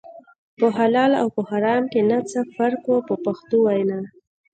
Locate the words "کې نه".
1.91-2.19